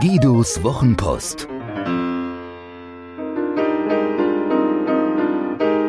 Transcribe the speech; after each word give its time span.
Guidos 0.00 0.62
Wochenpost. 0.62 1.48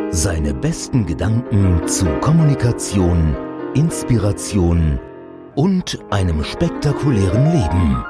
Seine 0.09 0.55
besten 0.55 1.05
Gedanken 1.05 1.87
zu 1.87 2.07
Kommunikation, 2.19 3.37
Inspiration 3.75 4.99
und 5.53 5.99
einem 6.09 6.43
spektakulären 6.43 7.51
Leben. 7.51 8.03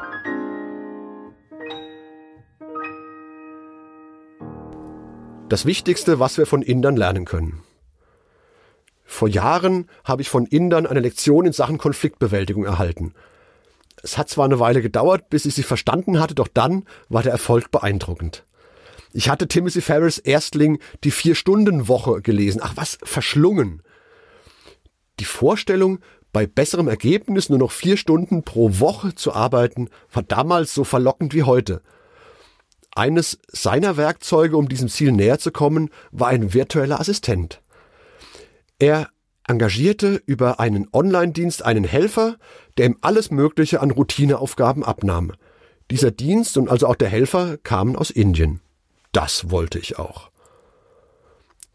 Das 5.49 5.65
Wichtigste, 5.65 6.21
was 6.21 6.37
wir 6.37 6.45
von 6.45 6.61
Indern 6.61 6.95
lernen 6.95 7.25
können. 7.25 7.61
Vor 9.03 9.27
Jahren 9.27 9.89
habe 10.05 10.21
ich 10.21 10.29
von 10.29 10.45
Indern 10.45 10.87
eine 10.87 11.01
Lektion 11.01 11.45
in 11.45 11.51
Sachen 11.51 11.77
Konfliktbewältigung 11.77 12.63
erhalten. 12.63 13.13
Es 14.03 14.17
hat 14.17 14.29
zwar 14.29 14.45
eine 14.45 14.59
Weile 14.59 14.81
gedauert, 14.81 15.29
bis 15.29 15.45
ich 15.45 15.55
sie 15.55 15.63
verstanden 15.63 16.19
hatte, 16.19 16.35
doch 16.35 16.47
dann 16.47 16.85
war 17.09 17.23
der 17.23 17.31
Erfolg 17.31 17.71
beeindruckend. 17.71 18.45
Ich 19.11 19.29
hatte 19.29 19.47
Timothy 19.47 19.81
Ferris 19.81 20.17
Erstling 20.19 20.79
die 21.03 21.11
Vier-Stunden-Woche 21.11 22.21
gelesen. 22.21 22.61
Ach 22.63 22.73
was, 22.75 22.99
verschlungen. 23.03 23.81
Die 25.19 25.25
Vorstellung, 25.25 25.99
bei 26.31 26.45
besserem 26.45 26.87
Ergebnis 26.87 27.49
nur 27.49 27.57
noch 27.57 27.71
vier 27.71 27.97
Stunden 27.97 28.43
pro 28.43 28.79
Woche 28.79 29.15
zu 29.15 29.33
arbeiten, 29.33 29.89
war 30.13 30.23
damals 30.23 30.73
so 30.73 30.83
verlockend 30.83 31.33
wie 31.33 31.43
heute. 31.43 31.81
Eines 32.95 33.39
seiner 33.47 33.97
Werkzeuge, 33.97 34.57
um 34.57 34.69
diesem 34.69 34.89
Ziel 34.89 35.11
näher 35.11 35.39
zu 35.39 35.51
kommen, 35.51 35.89
war 36.11 36.27
ein 36.27 36.53
virtueller 36.53 36.99
Assistent. 36.99 37.61
Er 38.77 39.09
engagierte 39.49 40.21
über 40.25 40.59
einen 40.59 40.87
Online-Dienst 40.93 41.65
einen 41.65 41.83
Helfer, 41.83 42.37
der 42.77 42.85
ihm 42.85 42.97
alles 43.01 43.31
Mögliche 43.31 43.81
an 43.81 43.91
Routineaufgaben 43.91 44.83
abnahm. 44.83 45.33
Dieser 45.89 46.11
Dienst 46.11 46.55
und 46.57 46.69
also 46.69 46.87
auch 46.87 46.95
der 46.95 47.09
Helfer 47.09 47.57
kamen 47.57 47.95
aus 47.95 48.11
Indien. 48.11 48.61
Das 49.11 49.49
wollte 49.49 49.79
ich 49.79 49.97
auch. 49.97 50.29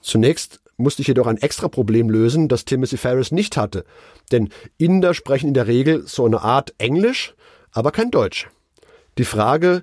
Zunächst 0.00 0.60
musste 0.76 1.02
ich 1.02 1.08
jedoch 1.08 1.26
ein 1.26 1.38
extra 1.38 1.68
Problem 1.68 2.10
lösen, 2.10 2.48
das 2.48 2.64
Timothy 2.64 2.96
Ferris 2.96 3.32
nicht 3.32 3.56
hatte, 3.56 3.84
denn 4.30 4.50
Inder 4.78 5.14
sprechen 5.14 5.48
in 5.48 5.54
der 5.54 5.66
Regel 5.66 6.06
so 6.06 6.24
eine 6.24 6.42
Art 6.42 6.74
Englisch, 6.78 7.34
aber 7.72 7.90
kein 7.90 8.10
Deutsch. 8.10 8.48
Die 9.18 9.24
Frage, 9.24 9.82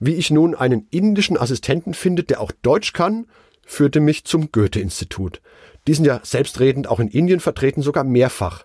wie 0.00 0.14
ich 0.14 0.30
nun 0.30 0.54
einen 0.54 0.86
indischen 0.90 1.36
Assistenten 1.36 1.94
finde, 1.94 2.22
der 2.22 2.40
auch 2.40 2.52
Deutsch 2.62 2.92
kann, 2.92 3.26
führte 3.66 4.00
mich 4.00 4.24
zum 4.24 4.52
Goethe-Institut. 4.52 5.40
Die 5.86 5.94
sind 5.94 6.04
ja 6.04 6.20
selbstredend 6.22 6.88
auch 6.88 7.00
in 7.00 7.08
Indien 7.08 7.40
vertreten, 7.40 7.82
sogar 7.82 8.04
mehrfach. 8.04 8.64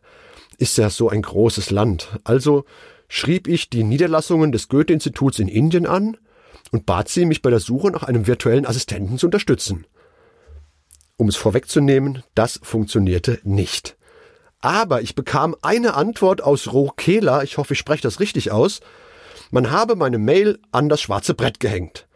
Ist 0.58 0.78
ja 0.78 0.90
so 0.90 1.10
ein 1.10 1.22
großes 1.22 1.72
Land. 1.72 2.20
Also 2.24 2.66
schrieb 3.08 3.48
ich 3.48 3.70
die 3.70 3.84
Niederlassungen 3.84 4.52
des 4.52 4.70
Goethe-Instituts 4.70 5.40
in 5.40 5.48
Indien 5.48 5.86
an 5.86 6.18
und 6.72 6.86
bat 6.86 7.10
sie, 7.10 7.26
mich 7.26 7.42
bei 7.42 7.50
der 7.50 7.60
Suche 7.60 7.92
nach 7.92 8.04
einem 8.04 8.28
virtuellen 8.28 8.66
Assistenten 8.66 9.18
zu 9.18 9.28
unterstützen. 9.28 9.86
Um 11.18 11.28
es 11.28 11.36
vorwegzunehmen, 11.36 12.24
das 12.34 12.60
funktionierte 12.64 13.40
nicht. 13.44 13.98
Aber 14.60 15.02
ich 15.02 15.16
bekam 15.16 15.56
eine 15.62 15.96
Antwort 15.96 16.42
aus 16.42 16.72
Rokela, 16.72 17.44
ich 17.44 17.58
hoffe, 17.58 17.74
ich 17.74 17.80
spreche 17.80 18.04
das 18.04 18.20
richtig 18.20 18.52
aus, 18.52 18.80
man 19.50 19.72
habe 19.72 19.96
meine 19.96 20.18
Mail 20.18 20.60
an 20.72 20.88
das 20.88 21.02
schwarze 21.02 21.34
Brett 21.34 21.60
gehängt. 21.60 22.08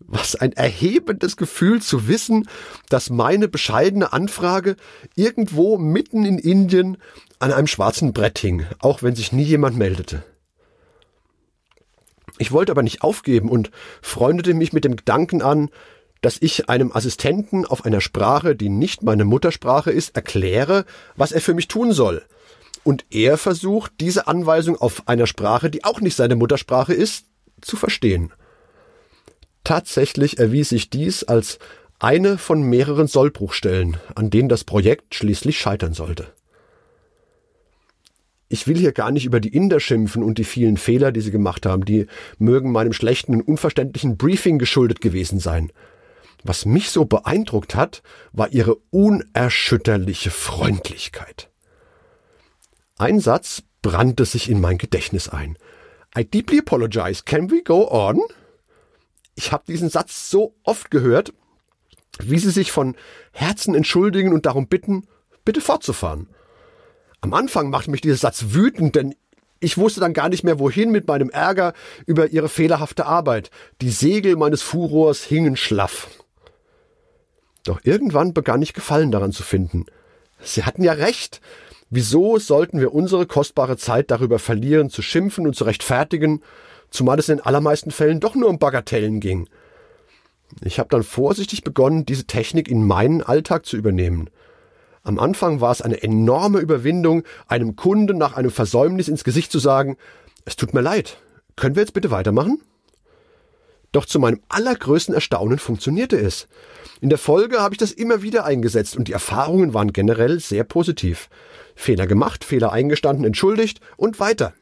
Was 0.00 0.36
ein 0.36 0.52
erhebendes 0.52 1.36
Gefühl 1.36 1.82
zu 1.82 2.06
wissen, 2.06 2.48
dass 2.88 3.10
meine 3.10 3.48
bescheidene 3.48 4.12
Anfrage 4.12 4.76
irgendwo 5.16 5.76
mitten 5.76 6.24
in 6.24 6.38
Indien 6.38 6.98
an 7.40 7.52
einem 7.52 7.66
schwarzen 7.66 8.12
Brett 8.12 8.38
hing, 8.38 8.64
auch 8.78 9.02
wenn 9.02 9.16
sich 9.16 9.32
nie 9.32 9.42
jemand 9.42 9.76
meldete. 9.76 10.22
Ich 12.38 12.52
wollte 12.52 12.70
aber 12.70 12.84
nicht 12.84 13.02
aufgeben 13.02 13.48
und 13.48 13.70
freundete 14.00 14.54
mich 14.54 14.72
mit 14.72 14.84
dem 14.84 14.94
Gedanken 14.96 15.42
an, 15.42 15.70
dass 16.20 16.38
ich 16.40 16.68
einem 16.68 16.92
Assistenten 16.92 17.64
auf 17.64 17.84
einer 17.84 18.00
Sprache, 18.00 18.56
die 18.56 18.68
nicht 18.68 19.02
meine 19.02 19.24
Muttersprache 19.24 19.90
ist, 19.90 20.16
erkläre, 20.16 20.84
was 21.16 21.32
er 21.32 21.40
für 21.40 21.54
mich 21.54 21.68
tun 21.68 21.92
soll. 21.92 22.24
Und 22.84 23.04
er 23.10 23.38
versucht, 23.38 23.92
diese 24.00 24.26
Anweisung 24.28 24.76
auf 24.76 25.06
einer 25.06 25.26
Sprache, 25.26 25.70
die 25.70 25.84
auch 25.84 26.00
nicht 26.00 26.16
seine 26.16 26.36
Muttersprache 26.36 26.94
ist, 26.94 27.26
zu 27.60 27.76
verstehen. 27.76 28.32
Tatsächlich 29.64 30.38
erwies 30.38 30.70
sich 30.70 30.90
dies 30.90 31.24
als 31.24 31.58
eine 31.98 32.38
von 32.38 32.62
mehreren 32.62 33.06
Sollbruchstellen, 33.06 33.96
an 34.14 34.30
denen 34.30 34.48
das 34.48 34.64
Projekt 34.64 35.14
schließlich 35.14 35.58
scheitern 35.58 35.94
sollte. 35.94 36.32
Ich 38.48 38.66
will 38.66 38.78
hier 38.78 38.92
gar 38.92 39.10
nicht 39.10 39.26
über 39.26 39.40
die 39.40 39.54
Inder 39.54 39.78
schimpfen 39.78 40.22
und 40.22 40.38
die 40.38 40.44
vielen 40.44 40.78
Fehler, 40.78 41.12
die 41.12 41.20
sie 41.20 41.30
gemacht 41.30 41.66
haben, 41.66 41.84
die 41.84 42.06
mögen 42.38 42.72
meinem 42.72 42.94
schlechten 42.94 43.34
und 43.34 43.42
unverständlichen 43.42 44.16
Briefing 44.16 44.58
geschuldet 44.58 45.00
gewesen 45.02 45.38
sein. 45.38 45.70
Was 46.44 46.64
mich 46.64 46.90
so 46.90 47.04
beeindruckt 47.04 47.74
hat, 47.74 48.02
war 48.32 48.50
ihre 48.50 48.76
unerschütterliche 48.90 50.30
Freundlichkeit. 50.30 51.50
Ein 52.96 53.20
Satz 53.20 53.62
brannte 53.82 54.24
sich 54.24 54.50
in 54.50 54.60
mein 54.60 54.78
Gedächtnis 54.78 55.28
ein. 55.28 55.58
I 56.16 56.24
deeply 56.24 56.60
apologize. 56.60 57.22
Can 57.24 57.50
we 57.50 57.62
go 57.62 57.88
on? 57.90 58.20
Ich 59.38 59.52
habe 59.52 59.62
diesen 59.68 59.88
Satz 59.88 60.30
so 60.30 60.56
oft 60.64 60.90
gehört, 60.90 61.32
wie 62.18 62.40
sie 62.40 62.50
sich 62.50 62.72
von 62.72 62.96
Herzen 63.30 63.76
entschuldigen 63.76 64.32
und 64.32 64.46
darum 64.46 64.66
bitten, 64.66 65.06
bitte 65.44 65.60
fortzufahren. 65.60 66.26
Am 67.20 67.32
Anfang 67.32 67.70
machte 67.70 67.92
mich 67.92 68.00
dieser 68.00 68.16
Satz 68.16 68.46
wütend, 68.48 68.96
denn 68.96 69.14
ich 69.60 69.78
wusste 69.78 70.00
dann 70.00 70.12
gar 70.12 70.28
nicht 70.28 70.42
mehr, 70.42 70.58
wohin 70.58 70.90
mit 70.90 71.06
meinem 71.06 71.30
Ärger 71.30 71.72
über 72.04 72.30
ihre 72.30 72.48
fehlerhafte 72.48 73.06
Arbeit. 73.06 73.52
Die 73.80 73.90
Segel 73.90 74.34
meines 74.34 74.62
Furors 74.62 75.22
hingen 75.22 75.56
schlaff. 75.56 76.08
Doch 77.62 77.78
irgendwann 77.84 78.34
begann 78.34 78.60
ich 78.60 78.72
Gefallen 78.74 79.12
daran 79.12 79.30
zu 79.30 79.44
finden. 79.44 79.86
Sie 80.42 80.64
hatten 80.64 80.82
ja 80.82 80.94
recht. 80.94 81.40
Wieso 81.90 82.40
sollten 82.40 82.80
wir 82.80 82.92
unsere 82.92 83.24
kostbare 83.24 83.76
Zeit 83.76 84.10
darüber 84.10 84.40
verlieren, 84.40 84.90
zu 84.90 85.00
schimpfen 85.00 85.46
und 85.46 85.54
zu 85.54 85.62
rechtfertigen, 85.62 86.42
zumal 86.90 87.18
es 87.18 87.28
in 87.28 87.36
den 87.36 87.46
allermeisten 87.46 87.90
Fällen 87.90 88.20
doch 88.20 88.34
nur 88.34 88.48
um 88.48 88.58
Bagatellen 88.58 89.20
ging. 89.20 89.48
Ich 90.62 90.78
habe 90.78 90.88
dann 90.88 91.02
vorsichtig 91.02 91.62
begonnen, 91.62 92.06
diese 92.06 92.24
Technik 92.24 92.68
in 92.68 92.86
meinen 92.86 93.22
Alltag 93.22 93.66
zu 93.66 93.76
übernehmen. 93.76 94.30
Am 95.02 95.18
Anfang 95.18 95.60
war 95.60 95.72
es 95.72 95.82
eine 95.82 96.02
enorme 96.02 96.58
Überwindung, 96.58 97.22
einem 97.46 97.76
Kunden 97.76 98.18
nach 98.18 98.36
einem 98.36 98.50
Versäumnis 98.50 99.08
ins 99.08 99.24
Gesicht 99.24 99.52
zu 99.52 99.58
sagen, 99.58 99.96
es 100.44 100.56
tut 100.56 100.74
mir 100.74 100.80
leid, 100.80 101.18
können 101.56 101.76
wir 101.76 101.82
jetzt 101.82 101.92
bitte 101.92 102.10
weitermachen? 102.10 102.62
Doch 103.92 104.04
zu 104.04 104.18
meinem 104.18 104.40
allergrößten 104.48 105.14
Erstaunen 105.14 105.58
funktionierte 105.58 106.16
es. 106.18 106.46
In 107.00 107.08
der 107.08 107.18
Folge 107.18 107.60
habe 107.60 107.74
ich 107.74 107.78
das 107.78 107.92
immer 107.92 108.22
wieder 108.22 108.44
eingesetzt 108.44 108.96
und 108.96 109.08
die 109.08 109.12
Erfahrungen 109.12 109.72
waren 109.72 109.92
generell 109.92 110.40
sehr 110.40 110.64
positiv. 110.64 111.30
Fehler 111.74 112.06
gemacht, 112.06 112.44
Fehler 112.44 112.72
eingestanden, 112.72 113.24
entschuldigt 113.24 113.80
und 113.96 114.20
weiter. 114.20 114.52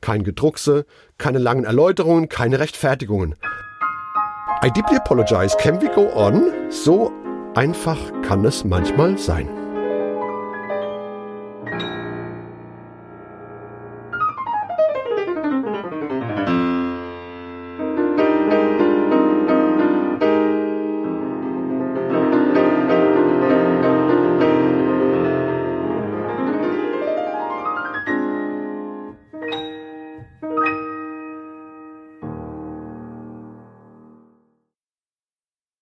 Kein 0.00 0.24
Gedruckse, 0.24 0.86
keine 1.18 1.38
langen 1.38 1.64
Erläuterungen, 1.64 2.28
keine 2.28 2.58
Rechtfertigungen. 2.58 3.34
I 4.62 4.70
deeply 4.70 4.96
apologize. 4.96 5.56
Can 5.58 5.80
we 5.80 5.88
go 5.88 6.10
on? 6.14 6.70
So 6.70 7.12
einfach 7.54 7.98
kann 8.22 8.44
es 8.44 8.64
manchmal 8.64 9.18
sein. 9.18 9.59